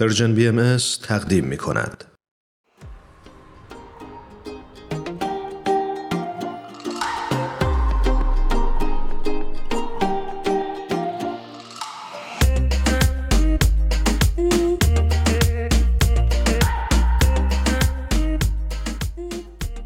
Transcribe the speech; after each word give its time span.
پرژن 0.00 0.34
بی 0.34 0.48
ام 0.48 0.76
تقدیم 1.02 1.44
می 1.44 1.56
کند. 1.56 2.04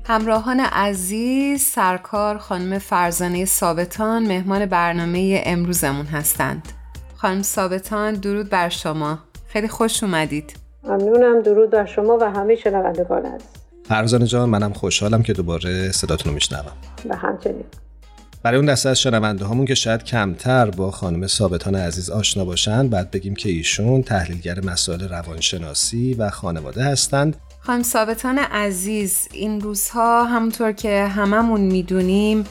همراهان 0.04 0.60
عزیز 0.60 1.62
سرکار 1.62 2.38
خانم 2.38 2.78
فرزانه 2.78 3.44
ثابتان 3.44 4.26
مهمان 4.26 4.66
برنامه 4.66 5.42
امروزمون 5.46 6.06
هستند 6.06 6.72
خانم 7.16 7.42
ثابتان 7.42 8.14
درود 8.14 8.48
بر 8.48 8.68
شما 8.68 9.29
خیلی 9.52 9.68
خوش 9.68 10.02
اومدید. 10.02 10.52
ممنونم 10.84 11.42
درود 11.42 11.70
بر 11.70 11.86
شما 11.86 12.18
و 12.20 12.24
همه 12.24 12.56
شنوندگان 12.56 13.26
عزیز. 13.26 13.48
فرزانه 13.88 14.26
جان 14.26 14.48
منم 14.48 14.72
خوشحالم 14.72 15.22
که 15.22 15.32
دوباره 15.32 15.92
صداتون 15.92 16.30
رو 16.30 16.34
میشنوم. 16.34 16.72
و 17.08 17.16
همچنین. 17.16 17.64
برای 18.42 18.56
اون 18.56 18.66
دسته 18.66 18.88
از 18.88 19.00
شنونده 19.00 19.44
همون 19.44 19.66
که 19.66 19.74
شاید 19.74 20.04
کمتر 20.04 20.70
با 20.70 20.90
خانم 20.90 21.26
ثابتان 21.26 21.74
عزیز 21.74 22.10
آشنا 22.10 22.44
باشن 22.44 22.88
بعد 22.88 23.10
بگیم 23.10 23.34
که 23.34 23.48
ایشون 23.48 24.02
تحلیلگر 24.02 24.64
مسائل 24.64 25.08
روانشناسی 25.08 26.14
و 26.14 26.30
خانواده 26.30 26.84
هستند. 26.84 27.36
خانم 27.60 27.82
ثابتان 27.82 28.38
عزیز 28.38 29.28
این 29.32 29.60
روزها 29.60 30.24
همونطور 30.24 30.72
که 30.72 31.04
هممون 31.04 31.60
می‌دونیم 31.60 32.44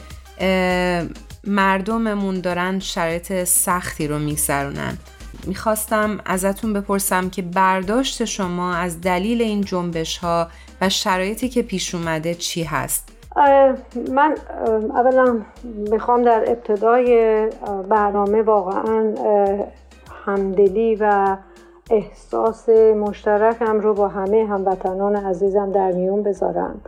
مردممون 1.46 2.40
دارن 2.40 2.78
شرایط 2.78 3.44
سختی 3.44 4.06
رو 4.06 4.18
میگذرونن. 4.18 4.98
می‌خواستم 5.46 6.18
ازتون 6.26 6.72
بپرسم 6.72 7.30
که 7.30 7.42
برداشت 7.42 8.24
شما 8.24 8.74
از 8.74 9.00
دلیل 9.00 9.42
این 9.42 9.60
جنبش 9.60 10.18
ها 10.18 10.48
و 10.80 10.88
شرایطی 10.88 11.48
که 11.48 11.62
پیش 11.62 11.94
اومده 11.94 12.34
چی 12.34 12.62
هست؟ 12.62 13.08
من 14.12 14.34
اولا 14.94 15.40
می‌خوام 15.90 16.22
در 16.22 16.44
ابتدای 16.46 17.48
برنامه 17.88 18.42
واقعا 18.42 19.14
همدلی 20.26 20.94
و 20.94 21.36
احساس 21.90 22.68
مشترکم 22.68 23.80
رو 23.80 23.94
با 23.94 24.08
همه 24.08 24.46
هموطنان 24.46 25.16
عزیزم 25.16 25.72
در 25.72 25.92
میون 25.92 26.22
بذارم 26.22 26.80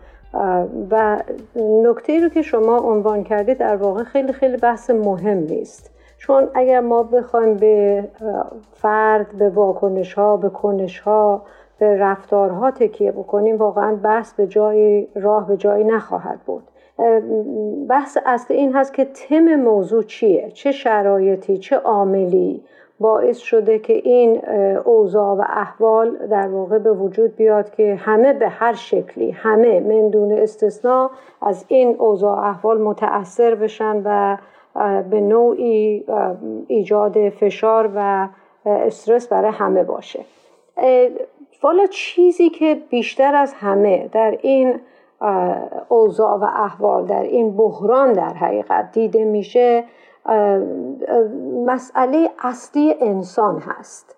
و 0.91 1.23
نکته 1.57 2.21
رو 2.21 2.29
که 2.29 2.43
شما 2.43 2.79
عنوان 2.79 3.25
کردید 3.25 3.59
در 3.59 3.77
واقع 3.77 4.05
خیلی 4.05 4.33
خیلی 4.33 4.57
بحث 4.57 4.91
مهم 4.91 5.39
نیست 5.39 5.92
چون 6.23 6.49
اگر 6.55 6.81
ما 6.81 7.03
بخوایم 7.03 7.55
به 7.55 8.05
فرد 8.73 9.33
به 9.39 9.49
واکنش 9.49 10.15
ها 10.15 10.37
به 10.37 10.49
کنش 10.49 11.01
ها 11.01 11.43
به 11.79 11.97
رفتارها 11.97 12.71
تکیه 12.71 13.13
بکنیم 13.13 13.57
واقعا 13.57 13.95
بحث 13.95 14.33
به 14.35 14.47
جای 14.47 15.09
راه 15.15 15.49
به 15.49 15.57
جایی 15.57 15.85
نخواهد 15.85 16.41
بود. 16.47 16.63
بحث 17.89 18.19
اصلی 18.27 18.57
این 18.57 18.73
هست 18.73 18.95
که 18.95 19.05
تم 19.05 19.55
موضوع 19.55 20.03
چیه؟ 20.03 20.51
چه 20.51 20.73
شرایطی 20.73 21.59
چه 21.59 21.77
عاملی 21.77 22.63
باعث 23.01 23.39
شده 23.39 23.79
که 23.79 23.93
این 23.93 24.41
اوضاع 24.85 25.37
و 25.37 25.45
احوال 25.49 26.27
در 26.31 26.49
واقع 26.49 26.79
به 26.79 26.93
وجود 26.93 27.37
بیاد 27.37 27.71
که 27.71 27.95
همه 27.95 28.33
به 28.33 28.49
هر 28.49 28.73
شکلی 28.73 29.31
همه 29.31 29.81
من 29.81 30.09
دون 30.09 30.33
استثنا 30.33 31.11
از 31.43 31.65
این 31.69 31.97
اوضاع 31.99 32.39
احوال 32.39 32.81
متاثر 32.81 33.55
بشن 33.55 34.03
و 34.05 34.37
به 35.11 35.21
نوعی 35.21 36.05
ایجاد 36.67 37.29
فشار 37.29 37.91
و 37.97 38.29
استرس 38.67 39.29
برای 39.29 39.51
همه 39.51 39.85
باشه. 39.85 40.25
والا 41.63 41.87
چیزی 41.87 42.51
که 42.51 42.83
بیشتر 42.91 43.35
از 43.35 43.55
همه 43.55 44.09
در 44.13 44.39
این 44.43 44.81
اوضاع 45.89 46.37
و 46.37 46.45
احوال 46.45 47.07
در 47.07 47.23
این 47.23 47.57
بحران 47.57 48.13
در 48.13 48.33
حقیقت 48.35 48.93
دیده 48.93 49.25
میشه 49.25 49.85
مسئله 51.67 52.31
اصلی 52.39 52.95
انسان 53.01 53.59
هست. 53.59 54.17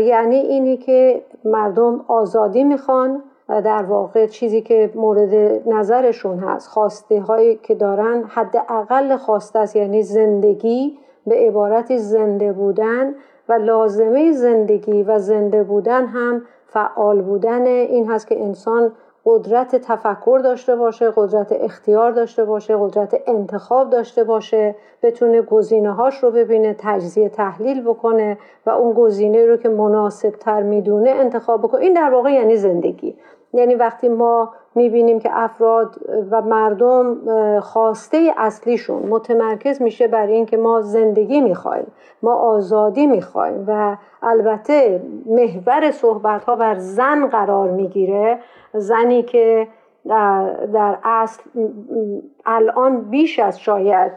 یعنی 0.00 0.36
اینی 0.36 0.76
که 0.76 1.22
مردم 1.44 2.04
آزادی 2.08 2.64
می‌خوان 2.64 3.22
در 3.48 3.82
واقع 3.82 4.26
چیزی 4.26 4.62
که 4.62 4.90
مورد 4.94 5.62
نظرشون 5.68 6.38
هست 6.38 6.68
خواسته 6.68 7.20
هایی 7.20 7.56
که 7.56 7.74
دارن 7.74 8.24
حداقل 8.28 9.16
خواسته 9.16 9.58
است 9.58 9.76
یعنی 9.76 10.02
زندگی 10.02 10.98
به 11.26 11.34
عبارتی 11.34 11.98
زنده 11.98 12.52
بودن 12.52 13.14
و 13.48 13.52
لازمه 13.52 14.32
زندگی 14.32 15.02
و 15.02 15.18
زنده 15.18 15.62
بودن 15.62 16.06
هم 16.06 16.42
فعال 16.66 17.22
بودن. 17.22 17.66
این 17.66 18.10
هست 18.10 18.26
که 18.26 18.42
انسان 18.42 18.92
قدرت 19.24 19.76
تفکر 19.76 20.40
داشته 20.44 20.76
باشه 20.76 21.12
قدرت 21.16 21.52
اختیار 21.52 22.10
داشته 22.10 22.44
باشه 22.44 22.76
قدرت 22.76 23.22
انتخاب 23.26 23.90
داشته 23.90 24.24
باشه 24.24 24.74
بتونه 25.02 25.42
گزینه 25.42 25.92
هاش 25.92 26.22
رو 26.22 26.30
ببینه 26.30 26.76
تجزیه 26.78 27.28
تحلیل 27.28 27.82
بکنه 27.82 28.38
و 28.66 28.70
اون 28.70 28.92
گزینه 28.92 29.46
رو 29.46 29.56
که 29.56 29.68
مناسب 29.68 30.30
تر 30.30 30.62
می‌دونه 30.62 31.10
انتخاب 31.10 31.62
بکنه. 31.62 31.80
این 31.80 31.92
در 31.92 32.10
واقع 32.10 32.32
یعنی 32.32 32.56
زندگی. 32.56 33.16
یعنی 33.52 33.74
وقتی 33.74 34.08
ما 34.08 34.52
می‌بینیم 34.74 35.18
که 35.18 35.30
افراد 35.32 35.96
و 36.30 36.42
مردم 36.42 37.16
خواسته 37.60 38.32
اصلیشون 38.36 39.02
متمرکز 39.02 39.82
میشه 39.82 40.08
بر 40.08 40.26
اینکه 40.26 40.56
ما 40.56 40.80
زندگی 40.80 41.40
می‌خوایم 41.40 41.86
ما 42.22 42.34
آزادی 42.34 43.06
می‌خوایم 43.06 43.64
و 43.68 43.96
البته 44.22 45.02
محور 45.26 45.90
صحبت 45.90 46.44
ها 46.44 46.56
بر 46.56 46.74
زن 46.74 47.26
قرار 47.26 47.70
می‌گیره. 47.70 48.38
زنی 48.74 49.22
که 49.22 49.68
در 50.72 50.98
اصل 51.04 51.42
الان 52.46 53.00
بیش 53.00 53.38
از 53.38 53.60
شاید 53.60 54.12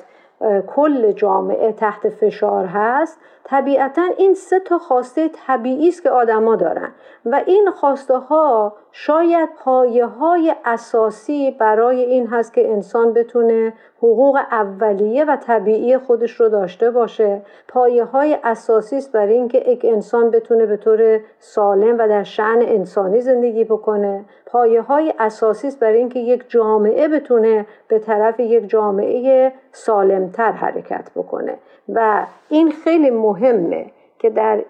کل 0.75 1.11
جامعه 1.11 1.71
تحت 1.71 2.09
فشار 2.09 2.65
هست 2.65 3.19
طبیعتا 3.43 4.01
این 4.17 4.33
سه 4.33 4.59
تا 4.59 4.77
خواسته 4.77 5.29
طبیعی 5.47 5.87
است 5.87 6.03
که 6.03 6.09
آدما 6.09 6.55
دارن 6.55 6.91
و 7.25 7.41
این 7.45 7.69
خواسته 7.71 8.17
ها 8.17 8.73
شاید 8.91 9.49
پایه 9.57 10.05
های 10.05 10.55
اساسی 10.65 11.51
برای 11.51 12.01
این 12.01 12.27
هست 12.27 12.53
که 12.53 12.71
انسان 12.71 13.13
بتونه 13.13 13.73
حقوق 13.97 14.39
اولیه 14.51 15.25
و 15.25 15.35
طبیعی 15.35 15.97
خودش 15.97 16.31
رو 16.31 16.49
داشته 16.49 16.91
باشه. 16.91 17.41
پایه 17.67 18.03
های 18.03 18.37
اساسی 18.43 18.97
است 18.97 19.11
برای 19.11 19.33
اینکه 19.33 19.57
یک 19.57 19.85
انسان 19.85 20.31
بتونه 20.31 20.65
به 20.65 20.77
طور 20.77 21.19
سالم 21.39 21.95
و 21.99 22.07
در 22.07 22.23
شعن 22.23 22.61
انسانی 22.61 23.21
زندگی 23.21 23.63
بکنه. 23.63 24.25
پایه 24.45 24.81
های 24.81 25.13
اساسی 25.19 25.67
است 25.67 25.79
برای 25.79 25.97
اینکه 25.97 26.19
یک 26.19 26.43
جامعه 26.47 27.07
بتونه 27.07 27.65
به 27.87 27.99
طرف 27.99 28.39
یک 28.39 28.69
جامعه 28.69 29.53
سالمتر 29.71 30.51
حرکت 30.51 31.11
بکنه. 31.15 31.57
و 31.89 32.25
این 32.49 32.71
خیلی 32.71 33.09
مهمه 33.31 33.85
که 34.19 34.29
در 34.29 34.63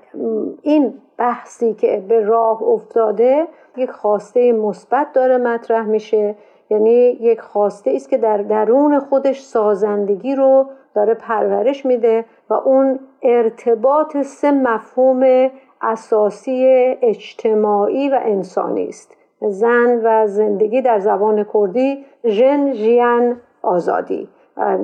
این 0.62 0.94
بحثی 1.18 1.74
که 1.74 2.04
به 2.08 2.20
راه 2.20 2.64
افتاده 2.64 3.48
یک 3.78 3.92
خواسته 3.92 4.52
مثبت 4.52 5.14
داره 5.14 5.38
مطرح 5.38 5.86
میشه. 5.86 6.36
یعنی 6.70 7.18
یک 7.22 7.42
خواسته 7.42 7.92
است 7.92 8.10
که 8.10 8.18
در 8.18 8.38
درون 8.38 9.00
خودش 9.00 9.42
سازندگی 9.42 10.36
رو 10.36 10.66
داره 10.96 11.14
پرورش 11.14 11.86
میده 11.86 12.26
و 12.50 12.54
اون 12.54 13.00
ارتباط 13.22 14.18
سه 14.18 14.52
مفهوم 14.52 15.50
اساسی 15.82 16.66
اجتماعی 17.02 18.10
و 18.10 18.20
انسانی 18.24 18.88
است 18.88 19.18
زن 19.42 20.02
و 20.04 20.28
زندگی 20.28 20.82
در 20.82 21.00
زبان 21.00 21.46
کردی 21.54 22.06
ژن 22.26 22.74
ژیان 22.74 23.38
آزادی. 23.62 24.30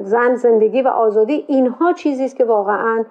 زن 0.02 0.36
زندگی 0.36 0.82
و 0.82 0.88
آزادی 0.88 1.46
اینها 1.48 1.94
چیزی 1.94 2.26
است 2.26 2.36
که 2.36 2.46
واقعا 2.46 3.06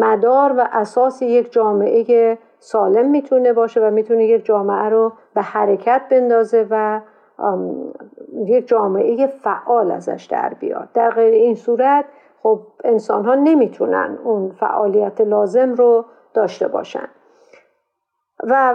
مدار 0.00 0.52
و 0.58 0.68
اساس 0.72 1.22
یک 1.22 1.52
جامعه 1.52 2.38
سالم 2.58 3.10
می‌تونه 3.10 3.52
باشه 3.52 3.80
و 3.80 3.90
می‌تونه 3.90 4.24
یک 4.24 4.44
جامعه 4.44 4.88
رو 4.88 5.12
به 5.34 5.42
حرکت 5.42 6.02
بندازه 6.10 6.66
و 6.70 7.00
یک 8.46 8.68
جامعه 8.68 9.26
فعال 9.26 9.90
ازش 9.90 10.28
در 10.30 10.54
بیاد. 10.60 10.88
در 10.94 11.10
غیر 11.10 11.34
این 11.34 11.54
صورت 11.54 12.04
خب 12.42 12.60
انسان 12.84 13.24
ها 13.24 13.34
نمی‌تونن 13.34 14.18
اون 14.24 14.50
فعالیت 14.50 15.20
لازم 15.20 15.74
رو 15.74 16.04
داشته 16.34 16.68
باشن. 16.68 17.08
و 18.44 18.74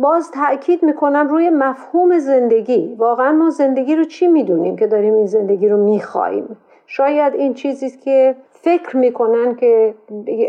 باز 0.00 0.30
تاکید 0.30 0.82
می‌کنم 0.82 1.28
روی 1.28 1.50
مفهوم 1.50 2.18
زندگی. 2.18 2.96
واقعا 2.98 3.32
ما 3.32 3.50
زندگی 3.50 3.96
رو 3.96 4.04
چی 4.04 4.26
می‌دونیم 4.26 4.76
که 4.76 4.86
داریم 4.86 5.14
این 5.14 5.26
زندگی 5.26 5.68
رو 5.68 5.76
میخواییم؟ 5.76 6.56
شاید 6.86 7.34
این 7.34 7.54
چیزی 7.54 7.90
که 7.90 8.36
فکر 8.62 8.96
می‌کنن 8.96 9.54
که 9.54 9.94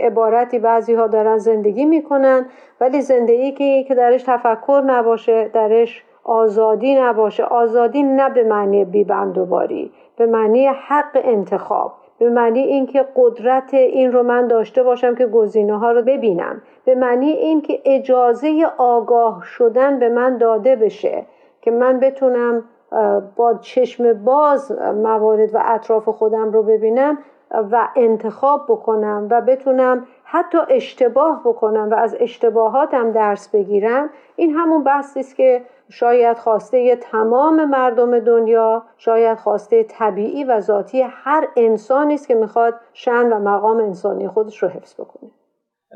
عبارتی 0.03 0.59
بعضی 0.59 0.93
ها 0.93 1.07
دارن 1.07 1.37
زندگی 1.37 1.85
می‌کنن 1.85 2.45
ولی 2.81 3.01
زندگی 3.01 3.83
که 3.83 3.95
درش 3.95 4.23
تفکر 4.23 4.83
نباشه 4.85 5.49
درش 5.53 6.03
آزادی 6.23 6.95
نباشه. 6.95 7.43
آزادی 7.43 8.03
نه 8.03 8.29
به 8.29 8.43
معنی 8.43 8.85
بیبندوباری 8.85 9.91
به 10.17 10.25
معنی 10.25 10.67
حق 10.67 11.19
انتخاب 11.23 11.93
به 12.19 12.29
معنی 12.29 12.59
اینکه 12.59 13.05
قدرت 13.15 13.73
این 13.73 14.11
رو 14.11 14.23
من 14.23 14.47
داشته 14.47 14.83
باشم 14.83 15.15
که 15.15 15.27
گزینه 15.27 15.77
ها 15.77 15.91
رو 15.91 16.01
ببینم 16.01 16.61
به 16.85 16.95
معنی 16.95 17.29
اینکه 17.29 17.81
اجازه 17.85 18.65
آگاه 18.77 19.41
شدن 19.43 19.99
به 19.99 20.09
من 20.09 20.37
داده 20.37 20.75
بشه 20.75 21.25
که 21.61 21.71
من 21.71 21.99
بتونم 21.99 22.63
با 23.35 23.53
چشم 23.61 24.13
باز 24.13 24.71
موارد 24.81 25.55
و 25.55 25.59
اطراف 25.65 26.09
خودم 26.09 26.51
رو 26.51 26.63
ببینم. 26.63 27.17
و 27.71 27.89
انتخاب 27.95 28.65
بکنم 28.67 29.27
و 29.31 29.41
بتونم 29.41 30.07
حتی 30.23 30.57
اشتباه 30.69 31.41
بکنم 31.45 31.89
و 31.89 31.93
از 31.93 32.17
اشتباهاتم 32.19 33.11
درس 33.11 33.49
بگیرم 33.49 34.09
این 34.35 34.51
همون 34.51 34.83
بحثی 34.83 35.19
است 35.19 35.35
که 35.35 35.65
شاید 35.89 36.37
خواسته 36.37 36.95
تمام 36.95 37.65
مردم 37.65 38.19
دنیا 38.19 38.83
شاید 38.97 39.37
خواسته 39.37 39.83
طبیعی 39.83 40.43
و 40.43 40.59
ذاتی 40.59 41.01
هر 41.01 41.47
انسانی 41.55 42.13
است 42.13 42.27
که 42.27 42.35
می‌خواد 42.35 42.73
شن 42.93 43.33
و 43.33 43.39
مقام 43.39 43.77
انسانی 43.77 44.27
خودش 44.27 44.63
رو 44.63 44.69
حفظ 44.69 44.93
بکنه. 44.93 45.31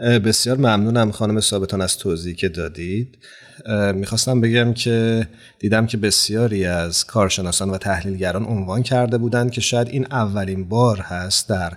بسیار 0.04 0.58
ممنونم 0.58 1.12
خانم 1.12 1.40
ثابتان 1.40 1.82
از 1.82 1.98
توضیحی 1.98 2.36
که 2.36 2.50
دادید. 2.50 3.18
می‌خواستم 3.94 4.42
بگم 4.42 4.74
که 4.74 5.28
دیدم 5.60 5.86
که 5.86 5.98
بسیاری 5.98 6.66
از 6.66 7.06
کارشناسان 7.06 7.70
و 7.70 7.78
تحلیلگران 7.78 8.46
عنوان 8.46 8.84
کرده 8.84 9.18
بودند 9.18 9.52
که 9.52 9.62
شاید 9.62 9.88
این 9.88 10.08
اولین 10.12 10.70
بار 10.70 10.98
هست 10.98 11.50
در 11.50 11.74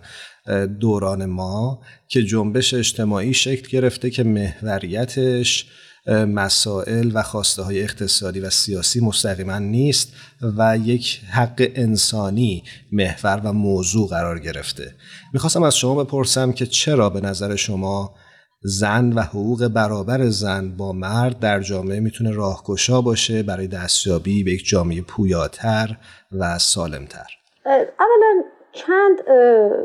دوران 0.67 1.27
ما 1.27 1.81
که 2.09 2.23
جنبش 2.23 2.75
اجتماعی 2.75 3.35
شکل 3.35 3.69
گرفته 3.69 4.11
که 4.11 4.23
محوریتش 4.23 5.67
مسائل 6.09 7.11
و 7.15 7.23
خواسته 7.23 7.63
های 7.63 7.83
اقتصادی 7.83 8.41
و 8.41 8.51
سیاسی 8.51 9.01
مستقیما 9.01 9.59
نیست 9.59 10.13
و 10.57 10.79
یک 10.79 11.21
حق 11.31 11.71
انسانی 11.75 12.63
محور 12.93 13.41
و 13.45 13.53
موضوع 13.53 14.09
قرار 14.09 14.39
گرفته. 14.39 14.95
می‌خواستم 15.33 15.63
از 15.63 15.77
شما 15.77 16.05
بپرسم 16.05 16.53
که 16.53 16.67
چرا 16.67 17.11
به 17.11 17.21
نظر 17.21 17.57
شما 17.57 18.15
زن 18.63 19.13
و 19.13 19.21
حقوق 19.21 19.69
برابر 19.69 20.29
زن 20.29 20.77
با 20.77 20.93
مرد 20.93 21.39
در 21.39 21.61
جامعه 21.61 22.01
می‌تونه 22.01 22.31
راهگشا 22.31 23.01
باشه 23.01 23.43
برای 23.43 23.67
دستیابی 23.67 24.45
به 24.45 24.53
یک 24.53 24.67
جامعه 24.67 25.01
پویاتر 25.01 25.97
و 26.33 26.59
سالمتر؟ 26.59 27.27
اولا 27.67 28.43
چند 28.79 29.31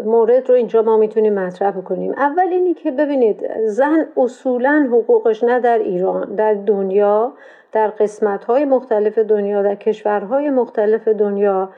مورد 0.05 0.49
رو 0.49 0.55
اینجا 0.55 0.81
ما 0.81 0.97
می‌تونیم 0.97 1.33
مطرح 1.33 1.71
بکنیم. 1.71 2.11
اول 2.11 2.47
اینی 2.47 2.73
که 2.73 2.91
ببینید 2.91 3.49
زن 3.65 4.05
اصولا 4.17 4.87
حقوقش 4.91 5.43
نه 5.43 5.59
در 5.59 5.77
ایران 5.77 6.35
در 6.35 6.53
دنیا 6.53 7.33
در 7.71 7.87
قسمت 7.87 8.45
های 8.45 8.65
مختلف 8.65 9.17
دنیا 9.17 9.61
در 9.61 9.75
کشورهای 9.75 10.49
مختلف 10.49 11.07
دنیا 11.07 11.69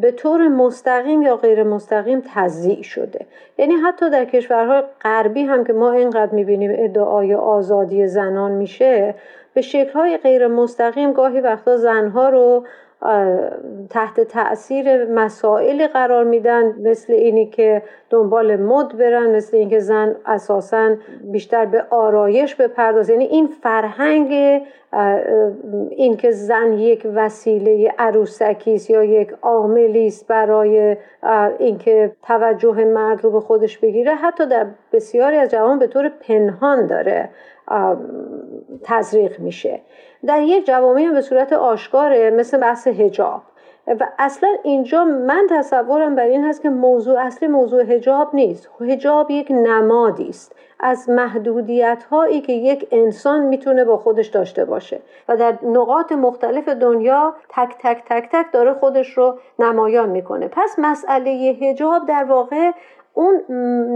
به 0.00 0.10
طور 0.10 0.48
مستقیم 0.48 1.22
یا 1.22 1.36
غیر 1.36 1.62
مستقیم 1.62 2.22
تضییع 2.34 2.82
شده. 2.82 3.26
یعنی 3.58 3.74
حتی 3.74 4.10
در 4.10 4.24
کشورهای 4.24 4.82
غربی 5.02 5.42
هم 5.42 5.64
که 5.64 5.72
ما 5.72 5.92
اینقدر 5.92 6.32
می‌بینیم 6.32 6.70
ادعای 6.74 7.34
آزادی 7.34 8.06
زنان 8.06 8.52
میشه 8.52 9.14
به 9.54 9.60
شکلهای 9.60 10.16
غیر 10.16 10.46
مستقیم 10.46 11.12
گاهی 11.12 11.40
وقتا 11.40 11.76
زنها 11.76 12.28
رو 12.28 12.64
تحت 13.90 14.20
تاثیر 14.20 15.04
مسائل 15.04 15.86
قرار 15.86 16.24
میدن 16.24 16.74
مثل 16.82 17.12
اینی 17.12 17.46
که 17.46 17.82
دنبال 18.10 18.56
مد 18.56 18.96
برن 18.98 19.36
مثل 19.36 19.56
اینکه 19.56 19.78
زن 19.78 20.16
اساسا 20.26 20.96
بیشتر 21.22 21.64
به 21.64 21.84
آرایش 21.90 22.54
بپرداز 22.54 23.10
یعنی 23.10 23.24
این 23.24 23.46
فرهنگ 23.46 24.62
اینکه 25.90 26.30
زن 26.30 26.72
یک 26.72 27.06
وسیله 27.14 27.94
عروسکی 27.98 28.74
است 28.74 28.90
یا 28.90 29.04
یک 29.04 29.34
عاملی 29.42 30.06
است 30.06 30.26
برای 30.26 30.96
اینکه 31.58 32.12
توجه 32.22 32.84
مرد 32.84 33.24
رو 33.24 33.30
به 33.30 33.40
خودش 33.40 33.78
بگیره 33.78 34.14
حتی 34.14 34.46
در 34.46 34.66
بسیاری 34.92 35.36
از 35.36 35.50
جوان 35.50 35.78
به 35.78 35.86
طور 35.86 36.08
پنهان 36.08 36.86
داره 36.86 37.28
تزریق 38.82 39.40
میشه. 39.40 39.80
در 40.26 40.42
یک 40.42 40.66
جوامع 40.66 41.10
به 41.12 41.20
صورت 41.20 41.52
آشکاره 41.52 42.30
مثل 42.30 42.58
بحث 42.58 42.86
هجاب 42.86 43.42
و 43.86 44.08
اصلا 44.18 44.48
اینجا 44.62 45.04
من 45.04 45.46
تصورم 45.50 46.14
بر 46.14 46.24
این 46.24 46.44
هست 46.44 46.62
که 46.62 46.70
موضوع 46.70 47.20
اصلی 47.20 47.48
موضوع 47.48 47.82
هجاب 47.82 48.34
نیست. 48.34 48.70
هجاب 48.80 49.30
یک 49.30 49.46
نمادی 49.50 50.28
است. 50.28 50.54
از 50.80 51.10
محدودیت 51.10 52.04
هایی 52.10 52.40
که 52.40 52.52
یک 52.52 52.88
انسان 52.90 53.42
می‌تونه 53.42 53.84
با 53.84 53.96
خودش 53.96 54.26
داشته 54.26 54.64
باشه. 54.64 55.00
و 55.28 55.36
در 55.36 55.58
نقاط 55.62 56.12
مختلف 56.12 56.68
دنیا 56.68 57.34
تک 57.48 57.76
تک 57.78 58.02
تک 58.08 58.28
تک 58.32 58.52
داره 58.52 58.74
خودش 58.74 59.18
رو 59.18 59.38
نمایان 59.58 60.08
می‌کنه. 60.08 60.48
پس 60.48 60.78
مسئله 60.78 61.30
هجاب 61.30 62.06
در 62.06 62.24
واقع 62.24 62.70
اون 63.14 63.42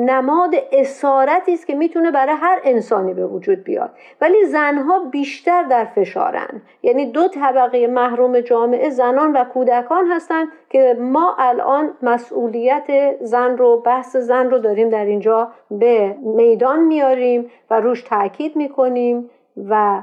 نماد 0.04 0.54
اسارتی 0.72 1.52
است 1.52 1.66
که 1.66 1.74
می‌تونه 1.74 2.10
برای 2.10 2.34
هر 2.38 2.60
انسانی 2.64 3.14
به 3.14 3.26
وجود 3.26 3.64
بیاد. 3.64 3.90
ولی 4.20 4.44
زنها 4.44 4.98
بیشتر 4.98 5.62
در 5.62 5.84
فشارن. 5.84 6.62
یعنی 6.82 7.06
دو 7.06 7.28
طبقه 7.28 7.86
محروم 7.86 8.40
جامعه 8.40 8.90
زنان 8.90 9.32
و 9.32 9.44
کودکان 9.44 10.06
هستند 10.06 10.48
که 10.70 10.96
ما 11.00 11.36
الان 11.38 11.90
مسئولیت 12.02 13.16
زن 13.20 13.56
رو 13.56 13.80
بحث 13.80 14.16
زن 14.16 14.50
رو 14.50 14.58
داریم 14.58 14.88
در 14.88 15.04
اینجا 15.04 15.48
به 15.70 16.16
میدان 16.22 16.84
میاریم 16.84 17.50
و 17.70 17.80
روش 17.80 18.02
تاکید 18.02 18.56
می‌کنیم 18.56 19.30
و 19.68 20.02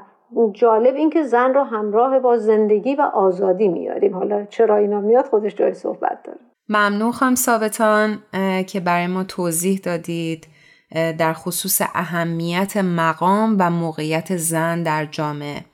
جالب 0.51 0.95
این 0.95 1.09
که 1.09 1.23
زن 1.23 1.53
رو 1.53 1.63
همراه 1.63 2.19
با 2.19 2.37
زندگی 2.37 2.95
و 2.95 3.01
آزادی 3.01 3.67
میاریم. 3.67 4.15
حالا 4.15 4.45
چرا 4.45 4.75
اینا 4.75 4.99
میاد 4.99 5.25
خودش 5.25 5.55
جای 5.55 5.73
صحبت 5.73 6.23
داره. 6.23 6.39
ممنون 6.69 7.11
خواهم 7.11 7.35
ثابتان 7.35 8.23
که 8.67 8.79
برای 8.79 9.07
ما 9.07 9.23
توضیح 9.23 9.79
دادید 9.83 10.47
در 10.91 11.33
خصوص 11.33 11.81
اهمیت 11.95 12.77
مقام 12.77 13.55
و 13.59 13.69
موقعیت 13.69 14.37
زن 14.37 14.83
در 14.83 15.05
جامعه 15.05 15.65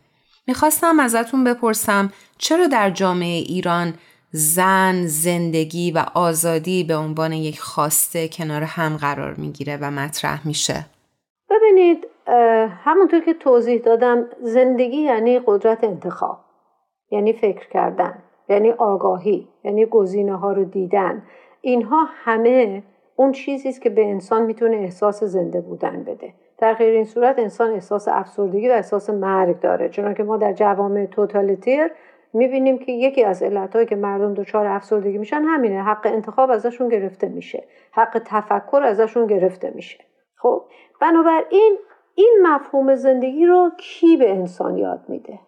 می‌خواستم 0.47 1.00
ازتون 1.00 1.44
بپرسم 1.44 2.13
چرا 2.38 2.68
در 2.68 2.89
جامعه 2.89 3.38
ایران 3.38 3.94
زن، 4.31 5.06
زندگی 5.07 5.91
و 5.91 6.06
آزادی 6.13 6.83
به 6.83 6.95
عنوان 6.95 7.33
یک 7.33 7.59
خواسته 7.59 8.27
کنار 8.27 8.63
هم 8.63 8.97
قرار 8.97 9.33
می‌گیره 9.33 9.77
و 9.81 9.91
مطرح 9.91 10.47
میشه؟ 10.47 10.86
ببینید 11.50 12.07
همونطور 12.86 13.19
که 13.19 13.33
توضیح 13.33 13.81
دادم 13.81 14.25
زندگی 14.41 14.97
یعنی 14.97 15.39
قدرت 15.45 15.83
انتخاب 15.83 16.39
یعنی 17.12 17.33
فکر 17.33 17.69
کردن 17.74 18.24
یعنی 18.50 18.72
آگاهی 18.72 19.48
یعنی 19.63 19.86
گزینه 19.86 20.36
ها 20.36 20.51
رو 20.51 20.63
دیدن. 20.63 21.24
اینها 21.62 22.07
همه 22.10 22.84
اون 23.16 23.31
چیزی 23.31 23.69
است 23.69 23.81
که 23.81 23.90
به 23.90 24.06
انسان 24.06 24.46
می‌تونه 24.46 24.78
احساس 24.78 25.24
زنده 25.24 25.62
بودن 25.62 26.04
بده. 26.04 26.34
در 26.57 26.74
غیر 26.74 26.94
این 26.94 27.06
صورت 27.06 27.40
انسان 27.40 27.72
احساس 27.72 28.07
افسردگی 28.07 28.69
و 28.69 28.72
احساس 28.72 29.10
مرگ 29.10 29.60
داره. 29.60 29.89
چون 29.89 30.13
که 30.13 30.24
ما 30.24 30.38
در 30.38 30.53
جوامع 30.53 31.06
توتالیتیر 31.06 31.91
می‌بینیم 32.34 32.77
که 32.77 32.91
یکی 32.91 33.24
از 33.24 33.44
علتهایی 33.44 33.88
که 33.88 33.96
مردم 33.96 34.34
دچار 34.34 34.68
افسردگی 34.68 35.18
میشن 35.18 35.41
همینه. 35.41 35.84
حق 35.84 36.06
انتخاب 36.06 36.51
ازشون 36.51 36.89
گرفته 36.89 37.27
میشه. 37.27 37.63
حق 37.91 38.22
تفکر 38.25 38.82
ازشون 38.84 39.27
گرفته 39.27 39.72
میشه. 39.75 40.00
خب 40.38 40.62
بنابراین 41.01 41.77
این 42.15 42.38
مفهوم 42.44 42.96
زندگی 42.96 43.46
رو 43.46 43.72
کی 43.77 44.18
به 44.18 44.32
انسان 44.32 44.77
یاد 44.77 45.06
میده؟ 45.08 45.39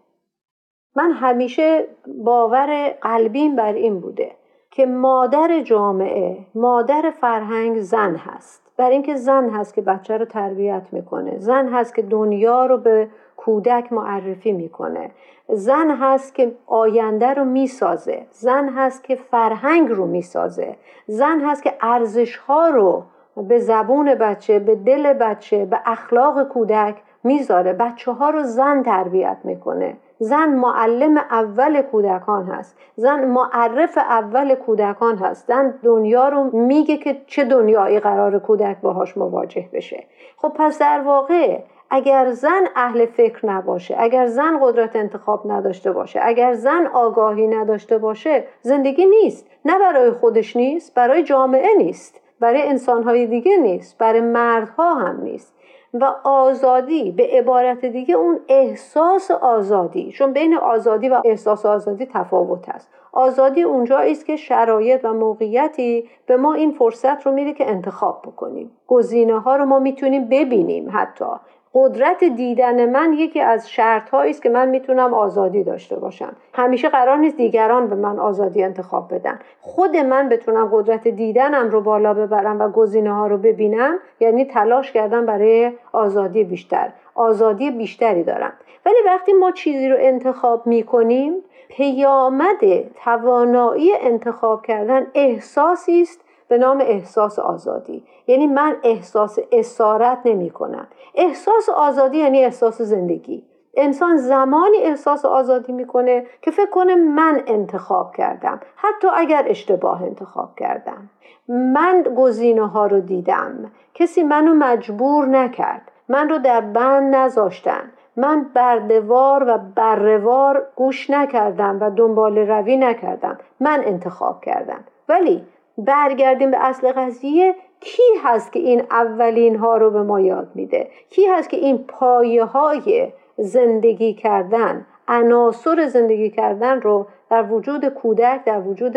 من 0.95 1.11
همیشه 1.11 1.87
باور 2.23 2.89
قلبیم 3.01 3.55
بر 3.55 3.73
این 3.73 3.99
بوده 3.99 4.31
که 4.71 4.85
مادر 4.85 5.59
جامعه 5.59 6.37
مادر 6.55 7.13
فرهنگ 7.21 7.79
زن 7.79 8.15
هست. 8.15 8.61
بر 8.77 8.89
اینکه 8.89 9.15
زن 9.15 9.49
هست 9.49 9.73
که 9.73 9.81
بچه 9.81 10.17
رو 10.17 10.25
تربیت 10.25 10.83
می‌کنه. 10.91 11.39
زن 11.39 11.67
هست 11.67 11.95
که 11.95 12.01
دنیا 12.01 12.65
رو 12.65 12.77
به 12.77 13.07
کودک 13.37 13.93
معرفی 13.93 14.51
می‌کنه. 14.51 15.11
زن 15.49 15.91
هست 15.91 16.35
که 16.35 16.55
آینده 16.67 17.33
رو 17.33 17.45
می‌سازه. 17.45 18.25
زن 18.31 18.69
هست 18.69 19.03
که 19.03 19.15
فرهنگ 19.15 19.89
رو 19.89 20.05
می‌سازه. 20.05 20.75
زن 21.07 21.41
هست 21.41 21.63
که 21.63 21.73
ارزش 21.81 22.37
ها 22.37 22.69
رو 22.69 23.03
به 23.35 23.59
زبون 23.59 24.15
بچه 24.15 24.59
به 24.59 24.75
دل 24.75 25.13
بچه 25.13 25.65
به 25.65 25.79
اخلاق 25.85 26.43
کودک 26.43 26.95
می‌ذاره. 27.23 27.73
بچه 27.73 28.11
ها 28.11 28.29
رو 28.29 28.43
زن 28.43 28.83
تربیت 28.83 29.37
می‌کنه. 29.43 29.97
زن 30.19 30.49
معلم 30.49 31.17
اول 31.17 31.81
کودکان 31.81 32.45
هست. 32.45 32.77
زن 32.95 33.25
معرف 33.25 33.97
اول 33.97 34.55
کودکان 34.55 35.17
هست. 35.17 35.47
زن 35.47 35.73
دنیا 35.83 36.29
رو 36.29 36.43
میگه 36.57 36.97
که 36.97 37.21
چه 37.27 37.43
دنیایی 37.43 37.99
قرار 37.99 38.39
کودک 38.39 38.77
باهاش 38.81 39.17
مواجه 39.17 39.69
بشه. 39.73 40.03
خب 40.37 40.51
پس 40.55 40.79
در 40.79 41.01
واقع 41.01 41.59
اگر 41.89 42.31
زن 42.31 42.63
اهل 42.75 43.05
فکر 43.05 43.45
نباشه 43.45 43.95
اگر 43.99 44.25
زن 44.27 44.59
قدرت 44.61 44.95
انتخاب 44.95 45.51
نداشته 45.51 45.91
باشه 45.91 46.19
اگر 46.23 46.53
زن 46.53 46.87
آگاهی 46.93 47.47
نداشته 47.47 47.97
باشه 47.97 48.43
زندگی 48.61 49.05
نیست. 49.05 49.47
نه 49.65 49.79
برای 49.79 50.11
خودش 50.11 50.55
نیست 50.55 50.95
برای 50.95 51.23
جامعه 51.23 51.77
نیست. 51.77 52.21
برای 52.39 52.61
انسانهای 52.61 53.27
دیگه 53.27 53.57
نیست. 53.57 53.97
برای 53.97 54.21
مردها 54.21 54.93
هم 54.93 55.21
نیست. 55.21 55.53
و 55.93 56.13
آزادی 56.23 57.11
به 57.11 57.27
عبارت 57.31 57.85
دیگه 57.85 58.15
اون 58.15 58.39
احساس 58.47 59.31
آزادی 59.31 60.11
چون 60.11 60.33
بین 60.33 60.57
آزادی 60.57 61.09
و 61.09 61.21
احساس 61.25 61.65
آزادی 61.65 62.05
تفاوت 62.05 62.69
است 62.69 62.89
آزادی 63.11 63.63
اونجایی 63.63 64.11
است 64.11 64.25
که 64.25 64.35
شرایط 64.35 65.05
و 65.05 65.13
موقعیتی 65.13 66.09
به 66.25 66.37
ما 66.37 66.53
این 66.53 66.71
فرصت 66.71 67.25
رو 67.25 67.31
میده 67.31 67.53
که 67.53 67.69
انتخاب 67.69 68.21
بکنیم. 68.21 68.71
گزینه 68.87 69.39
ها 69.39 69.55
رو 69.55 69.65
ما 69.65 69.79
می‌تونیم 69.79 70.29
ببینیم 70.29 70.89
حتی. 70.93 71.25
قدرت 71.73 72.23
دیدن 72.23 72.89
من 72.89 73.13
یکی 73.13 73.39
از 73.39 73.69
شرط 73.69 74.13
است 74.13 74.41
که 74.43 74.49
من 74.49 74.69
می‌تونم 74.69 75.13
آزادی 75.13 75.63
داشته 75.63 75.95
باشم. 75.95 76.35
همیشه 76.53 76.89
قرار 76.89 77.17
نیست 77.17 77.37
دیگران 77.37 77.87
به 77.87 77.95
من 77.95 78.19
آزادی 78.19 78.63
انتخاب 78.63 79.13
بدن. 79.13 79.39
خود 79.61 79.97
من 79.97 80.29
بتونم 80.29 80.69
قدرت 80.73 81.07
دیدنم 81.07 81.69
رو 81.69 81.81
بالا 81.81 82.13
ببرم 82.13 82.59
و 82.61 82.69
گزینه 82.69 83.13
ها 83.13 83.27
رو 83.27 83.37
ببینم 83.37 83.99
یعنی 84.19 84.45
تلاش 84.45 84.91
کردم 84.91 85.25
برای 85.25 85.71
آزادی 85.91 86.43
بیشتر. 86.43 86.91
آزادی 87.15 87.71
بیشتری 87.71 88.23
دارم. 88.23 88.53
ولی 88.85 88.97
وقتی 89.05 89.33
ما 89.33 89.51
چیزی 89.51 89.89
رو 89.89 89.97
انتخاب 89.99 90.67
می‌کنیم 90.67 91.33
پیامد 91.69 92.59
توانایی 93.03 93.91
انتخاب 94.01 94.65
کردن 94.65 95.07
احساسی 95.13 96.01
است 96.01 96.19
به 96.51 96.57
نام 96.57 96.81
احساس 96.81 97.39
آزادی. 97.39 98.03
یعنی 98.27 98.47
من 98.47 98.75
احساس 98.83 99.39
اسارت 99.51 100.17
نمی 100.25 100.49
کنم 100.49 100.87
احساس 101.15 101.69
آزادی 101.69 102.17
یعنی 102.17 102.43
احساس 102.43 102.81
زندگی. 102.81 103.43
انسان 103.77 104.17
زمانی 104.17 104.77
احساس 104.77 105.25
آزادی 105.25 105.71
می‌کنه 105.71 106.25
که 106.41 106.51
فکر 106.51 106.69
کنه 106.69 106.95
من 106.95 107.41
انتخاب 107.47 108.15
کردم. 108.15 108.59
حتی 108.75 109.07
اگر 109.13 109.43
اشتباه 109.47 110.03
انتخاب 110.03 110.55
کردم. 110.55 111.09
من 111.47 112.03
گزینه 112.17 112.67
ها 112.67 112.85
رو 112.85 112.99
دیدم. 112.99 113.71
کسی 113.93 114.23
منو 114.23 114.53
مجبور 114.53 115.25
نکرد. 115.25 115.91
من 116.09 116.29
رو 116.29 116.37
در 116.37 116.61
بند 116.61 117.15
نذاشتن. 117.15 117.91
من 118.15 118.45
بردوار 118.53 119.43
و 119.47 119.57
بروار 119.75 120.67
گوش 120.75 121.09
نکردم 121.09 121.77
و 121.81 121.89
دنبال 121.89 122.37
روی 122.37 122.77
نکردم. 122.77 123.37
من 123.59 123.81
انتخاب 123.85 124.41
کردم. 124.41 124.83
ولی 125.09 125.43
برگردیم 125.77 126.51
به 126.51 126.57
اصل 126.65 126.91
قضیه 126.91 127.55
کی 127.79 128.03
هست 128.23 128.51
که 128.51 128.59
این 128.59 128.83
اولین 128.91 129.55
ها 129.55 129.77
رو 129.77 129.91
به 129.91 130.03
ما 130.03 130.19
یاد 130.19 130.51
میده؟ 130.55 130.89
کی 131.09 131.25
هست 131.25 131.49
که 131.49 131.57
این 131.57 131.77
پایه 131.77 132.43
های 132.43 133.13
زندگی 133.37 134.13
کردن 134.13 134.85
عناصر 135.07 135.87
زندگی 135.87 136.29
کردن 136.29 136.81
رو 136.81 137.07
در 137.29 137.51
وجود 137.51 137.85
کودک 137.85 138.43
در 138.45 138.59
وجود 138.59 138.93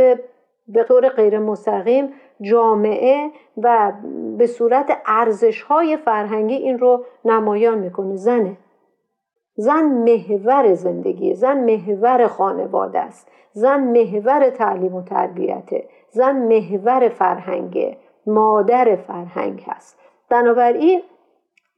به 0.68 0.84
طور 0.88 1.08
غیر 1.08 1.38
مستقیم 1.38 2.12
جامعه 2.40 3.30
و 3.62 3.92
به 4.38 4.46
صورت 4.46 4.98
ارزش 5.06 5.62
های 5.62 5.96
فرهنگی 5.96 6.54
این 6.54 6.78
رو 6.78 7.04
نمایان 7.24 7.78
می‌کنه؟ 7.78 8.16
زنه. 8.16 8.56
زن 9.56 9.84
محور 9.84 10.75
زندگی 10.75 11.34
زن 11.34 11.64
محور 11.64 12.26
خانواده 12.26 12.99
است. 12.99 13.28
زن 13.52 13.80
محور 13.80 14.50
تعلیم 14.50 14.94
و 14.94 15.02
تربیته. 15.02 15.88
زن 16.11 16.37
محور 16.37 17.08
فرهنگه 17.08 17.96
مادر 18.26 18.96
فرهنگ 18.96 19.64
هست. 19.66 20.00
بنابراین 20.28 21.02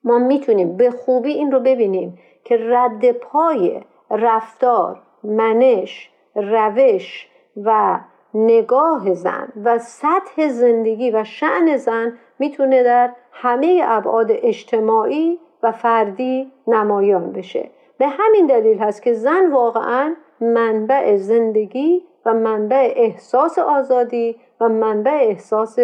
ما 0.05 0.19
می‌تونیم 0.19 0.77
به 0.77 0.91
خوبی 0.91 1.33
این 1.33 1.53
رو 1.53 1.61
ببینیم 1.61 2.19
که 2.45 2.59
رد 2.61 3.13
پای 3.13 3.81
رفتار 4.11 5.03
منش 5.25 6.11
روش 6.35 7.29
و 7.65 8.01
نگاه 8.35 9.15
زن 9.15 9.49
و 9.65 9.79
سطح 9.79 10.49
زندگی 10.49 11.11
و 11.11 11.25
شعن 11.25 11.77
زن 11.77 12.19
می‌تونه 12.39 12.83
در 12.83 13.13
همه 13.33 13.83
ابعاد 13.85 14.27
اجتماعی 14.31 15.39
و 15.63 15.73
فردی 15.73 16.53
نمایان 16.67 17.33
بشه. 17.33 17.71
به 17.99 18.07
همین 18.09 18.47
دلیل 18.47 18.79
هست 18.79 19.03
که 19.03 19.13
زن 19.13 19.53
واقعا 19.53 20.15
منبع 20.41 21.17
زندگی 21.17 22.03
و 22.27 22.35
منبع 22.35 22.93
احساس 22.97 23.59
آزادی 23.59 24.37
و 24.61 24.69
منبع 24.69 25.19
احساس 25.23 25.79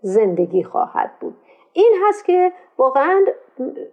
زندگی 0.00 0.62
خواهد 0.62 1.10
بود. 1.20 1.34
این 1.72 1.94
هست 2.08 2.24
که 2.24 2.52
واقعا 2.78 3.24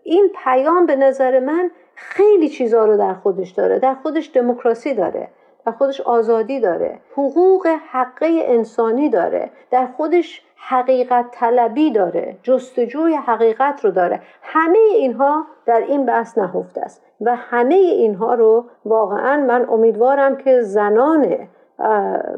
این 0.04 0.30
پیام 0.44 0.86
به 0.86 0.96
نظر 0.96 1.39
من 1.39 1.72
خیلی 1.96 2.50
چیزها 2.50 2.86
رو 2.86 2.98
در 2.98 3.13
خودش 3.13 3.50
داره. 3.50 3.80
در 3.80 3.96
خودش 3.96 4.32
دموکراسی 4.34 4.94
داره. 4.94 5.30
در 5.65 5.72
خودش 5.72 6.01
آزادی 6.01 6.60
داره. 6.60 7.00
حقوق 7.13 7.68
حقه 7.92 8.44
انسانی 8.46 9.10
داره. 9.10 9.50
در 9.72 9.88
خودش 9.98 10.46
حقیقت 10.68 11.26
طلبی 11.32 11.92
داره 11.92 12.38
جستجوی 12.44 13.16
حقیقت 13.16 13.86
رو 13.86 13.92
داره. 13.92 14.22
همه 14.42 14.80
اینها 14.96 15.46
در 15.66 15.84
این 15.88 16.06
بحث 16.06 16.38
نهفته 16.38 16.82
است 16.82 17.04
و 17.22 17.36
همه 17.36 17.76
اینها 17.76 18.34
رو 18.34 18.66
واقعا 18.86 19.46
من 19.46 19.70
امیدوارم 19.70 20.36
که 20.36 20.62
زنان 20.62 21.38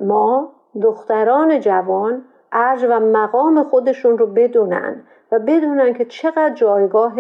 ما 0.02 0.52
دختران 0.82 1.60
جوان 1.60 2.22
ارج 2.52 2.86
و 2.90 3.00
مقام 3.00 3.64
خودشون 3.64 4.18
رو 4.18 4.28
بدونن 4.28 5.04
و 5.32 5.40
بدونن 5.40 5.94
که 5.94 6.06
چقدر 6.06 6.54
جایگاه 6.54 7.14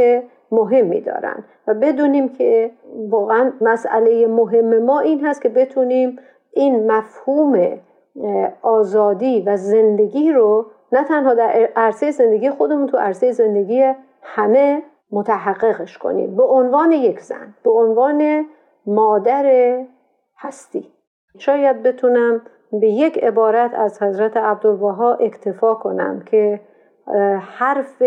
مهمی 0.51 1.01
دارن 1.01 1.43
و 1.67 1.73
بدونیم 1.73 2.29
که 2.29 2.71
واقعا 3.09 3.51
مسئله 3.61 4.27
مهم 4.27 4.83
ما 4.83 4.99
این 4.99 5.25
هست 5.25 5.41
که 5.41 5.49
بتونیم 5.49 6.19
این 6.51 6.91
مفهوم 6.91 7.79
آزادی 8.61 9.41
و 9.41 9.57
زندگی 9.57 10.31
رو 10.31 10.65
نه 10.91 11.03
تنها 11.03 11.33
در 11.33 11.69
عرصه 11.75 12.11
زندگی 12.11 12.49
خودمون 12.49 12.87
تو 12.87 12.97
عرصه 12.97 13.31
زندگی 13.31 13.93
همه 14.21 14.83
متحققش 15.11 15.97
کنیم. 15.97 16.35
به 16.35 16.43
عنوان 16.43 16.91
یک 16.91 17.19
زن 17.19 17.53
به 17.63 17.71
عنوان 17.71 18.45
مادر 18.85 19.77
هستی. 20.37 20.91
شاید 21.37 21.83
بتونم 21.83 22.41
به 22.71 22.87
یک 22.87 23.23
عبارت 23.23 23.73
از 23.73 24.03
حضرت 24.03 24.37
عبدالبها 24.37 25.13
اکتفا 25.13 25.73
کنم 25.73 26.21
که 26.25 26.59
حرف 27.57 28.01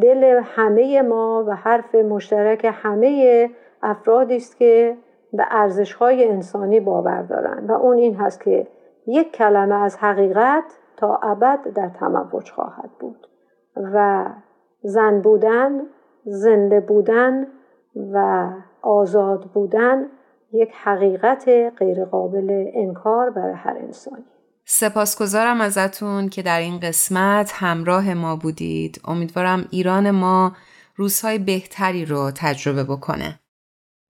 دل 0.00 0.40
همه 0.44 1.02
ما 1.02 1.44
و 1.48 1.54
حرف 1.56 1.94
مشترک 1.94 2.70
همه 2.82 3.50
افرادی 3.82 4.36
است 4.36 4.56
که 4.56 4.96
به 5.32 5.46
ارزش‌های 5.50 6.28
انسانی 6.28 6.80
باور 6.80 7.22
دارند 7.22 7.70
و 7.70 7.72
اون 7.72 7.96
این 7.96 8.14
هست 8.14 8.44
که 8.44 8.66
یک 9.06 9.32
کلمه 9.32 9.74
از 9.74 9.96
حقیقت 9.96 10.64
تا 10.96 11.16
ابد 11.22 11.58
در 11.74 11.88
تموج 11.88 12.50
خواهد 12.50 12.90
بود. 13.00 13.26
و 13.76 14.26
زن 14.82 15.20
بودن 15.20 15.70
زنده 16.24 16.80
بودن 16.80 17.46
و 18.12 18.48
آزاد 18.82 19.44
بودن 19.44 20.06
یک 20.52 20.70
حقیقت 20.84 21.48
غیرقابل 21.78 22.70
انکار 22.74 23.30
برای 23.30 23.54
هر 23.54 23.76
انسانی. 23.80 24.24
سپاسگزارم 24.64 25.60
ازتون 25.60 26.28
که 26.28 26.42
در 26.42 26.60
این 26.60 26.80
قسمت 26.80 27.52
همراه 27.54 28.14
ما 28.14 28.36
بودید. 28.36 29.00
امیدوارم 29.04 29.68
ایران 29.70 30.10
ما 30.10 30.52
روزهای 30.96 31.38
بهتری 31.38 32.04
رو 32.04 32.30
تجربه 32.30 32.84
بکنه. 32.84 33.40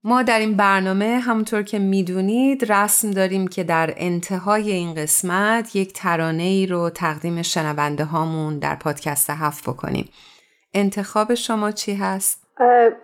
ما 0.07 0.23
در 0.23 0.39
این 0.39 0.57
برنامه 0.57 1.05
همونطور 1.05 1.63
که 1.63 1.79
می‌دونید 1.79 2.71
رسم 2.71 3.11
داریم 3.11 3.47
که 3.47 3.63
در 3.63 3.89
انتهای 3.97 4.71
این 4.71 4.93
قسمت 4.93 5.75
یک 5.75 5.93
ترانه 5.93 6.43
ای 6.43 6.67
رو 6.67 6.89
تقدیم 6.89 7.41
شنونده 7.41 8.03
هامون 8.03 8.59
در 8.59 8.75
پادکست 8.75 9.29
هفت 9.29 9.69
بکنیم 9.69 10.09
انتخاب 10.73 11.33
شما 11.33 11.71
چی 11.71 11.93
هست؟ 11.93 12.47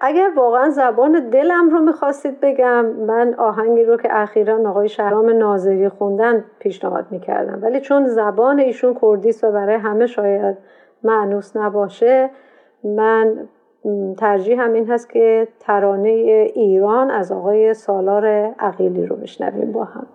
اگر 0.01 0.29
واقعا 0.35 0.69
زبان 0.69 1.29
دلم 1.29 1.69
رو 1.69 1.79
می‌خواستید 1.79 2.39
بگم 2.41 2.85
من 2.85 3.33
آهنگی 3.37 3.83
رو 3.83 3.97
که 3.97 4.09
اخیرا 4.11 4.69
آقای 4.69 4.89
شهرام 4.89 5.29
ناظری 5.29 5.89
خوندن 5.89 6.45
پیشنهاد 6.59 7.07
می‌کردم 7.11 7.63
ولی 7.63 7.81
چون 7.81 8.07
زبان 8.07 8.59
ایشون 8.59 8.97
کردیست 9.01 9.43
و 9.43 9.51
برای 9.51 9.75
همه 9.75 10.07
شاید 10.07 10.57
معنوس 11.03 11.57
نباشه 11.57 12.29
من 12.83 13.47
ترجیح 14.17 14.61
هم 14.61 14.73
این 14.73 14.89
هست 14.89 15.09
که 15.09 15.47
ترانه 15.59 16.09
ایران 16.55 17.11
از 17.11 17.31
آقای 17.31 17.73
سالار 17.73 18.25
عقیلی 18.59 19.05
رو 19.05 19.15
بشنویم 19.15 19.71
با 19.71 19.83
هم. 19.83 20.07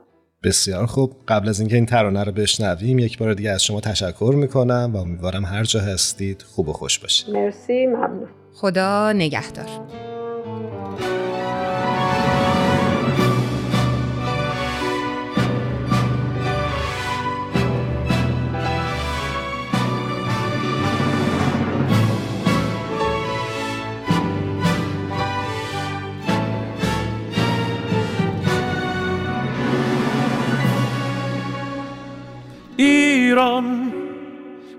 بسیار 0.45 0.87
خوب. 0.87 1.13
قبل 1.29 1.49
از 1.49 1.61
اینکه 1.61 1.77
این 1.77 1.87
ترانه 1.87 2.25
رو 2.25 2.33
بشنویم 2.33 2.99
یک 2.99 3.19
بار 3.19 3.35
دیگه 3.35 3.51
از 3.51 3.65
شما 3.65 3.81
تشکر 3.81 4.35
می‌کنم 4.37 4.91
و 4.95 4.97
امیدوارم 4.97 5.45
هر 5.45 5.65
جا 5.65 5.81
هستید 5.81 6.43
خوب 6.43 6.69
و 6.69 6.73
خوش 6.73 6.99
باشید. 6.99 7.35
مرسی 7.35 7.87
ممنون. 7.87 8.29
خدا 8.55 9.13
نگهدار. 9.13 9.67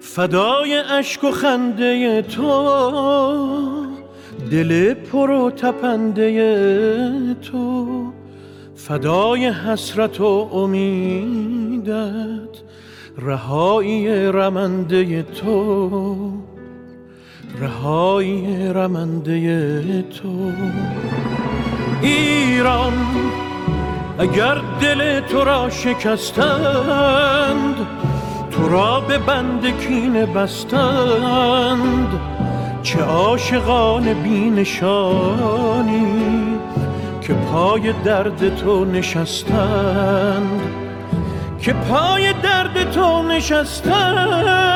فدای 0.01 0.73
اشک 0.73 1.23
و 1.23 1.31
خنده 1.31 2.21
تو 2.21 2.79
دل 4.51 4.93
پر 4.93 5.29
و 5.29 5.51
تپنده 5.51 7.33
تو 7.33 7.87
فدای 8.75 9.45
حسرت 9.45 10.21
و 10.21 10.49
امیدت 10.53 11.97
رهایی 13.17 14.07
رمنده 14.07 15.23
تو 15.23 16.31
رهایی 17.59 18.67
رمنده 18.73 20.01
تو. 20.01 20.51
ایران 22.01 22.93
اگر 24.19 24.57
دل 24.81 25.19
تو 25.19 25.43
را 25.43 25.69
شکستند 25.69 27.07
تو 28.51 28.69
را 28.69 28.99
به 28.99 29.17
بند 29.17 29.79
کینه 29.79 30.25
بستند 30.25 32.19
چه 32.83 33.01
عاشقان 33.01 34.13
بینشانی 34.13 36.07
که 37.21 37.33
پای 37.33 37.93
درد 38.03 38.55
تو 38.55 38.85
نشستند 38.85 40.61
که 41.61 41.73
پای 41.73 42.33
درد 42.33 42.91
تو 42.91 43.23
نشستند 43.23 44.66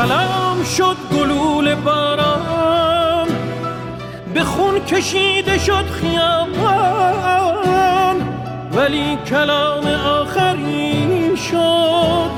کلام 0.00 0.64
شد 0.64 0.96
گلول 1.12 1.74
باران. 1.74 3.28
به 4.34 4.44
خون 4.44 4.84
کشیده 4.84 5.58
شد 5.58 5.84
خیابان. 5.90 7.36
ولی 8.72 9.16
کلام 9.16 9.86
آخری 9.86 11.36
شد 11.36 12.30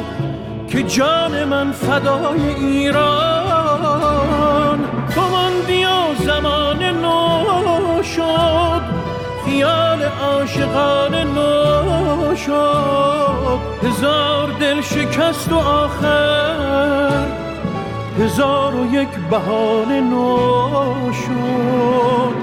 که 0.68 0.82
جان 0.82 1.44
من 1.44 1.72
فدای 1.72 2.54
ایران. 2.54 3.18
تو 5.14 5.20
ماندی 5.20 5.84
و 5.84 6.14
زمان 6.24 6.82
نو 6.82 8.02
شد. 8.02 8.82
خیال 9.44 10.02
عاشقان 10.02 11.14
نو 11.14 12.36
شد. 12.36 13.58
هزار 13.82 14.48
دل 14.60 14.80
شکست 14.80 15.52
و 15.52 15.56
آخر. 15.56 17.41
هزار 18.22 18.74
و 18.74 18.94
یک 18.94 19.08
بهانه 19.30 20.00
نو 20.00 21.12
شد 21.12 22.34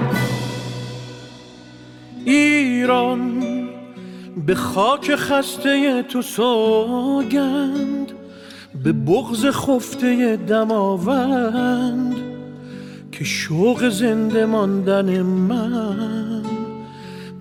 ایران 2.24 3.42
به 4.46 4.54
خاک 4.54 5.14
خسته 5.14 6.02
تو 6.02 6.22
سوگند 6.22 8.12
به 8.84 8.92
بغز 8.92 9.46
خفته 9.46 10.36
دماوند 10.36 12.16
که 13.12 13.24
شوق 13.24 13.88
زنده 13.88 14.46
ماندن 14.46 15.22
من 15.22 16.42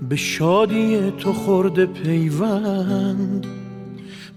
به 0.10 0.16
شادی 0.16 1.14
تو 1.18 1.34
خورده 1.34 1.86
پیوند. 1.86 3.59